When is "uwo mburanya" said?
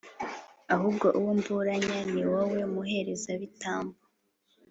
1.19-1.97